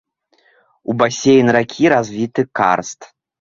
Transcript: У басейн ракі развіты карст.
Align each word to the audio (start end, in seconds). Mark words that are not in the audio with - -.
У 0.93 0.95
басейн 1.01 1.51
ракі 1.57 1.93
развіты 1.95 2.47
карст. 2.61 2.99